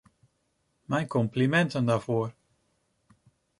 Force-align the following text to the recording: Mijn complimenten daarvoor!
Mijn 0.85 1.07
complimenten 1.07 1.85
daarvoor! 1.85 2.33